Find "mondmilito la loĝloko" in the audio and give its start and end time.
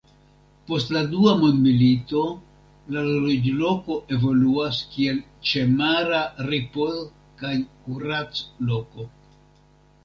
1.41-3.99